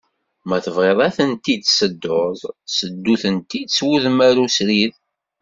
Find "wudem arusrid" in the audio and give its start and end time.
3.85-4.93